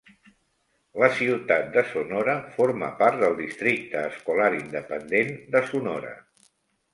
[1.01, 6.17] La ciutat de Sonora forma part del Districte Escolar Independent de Sonora.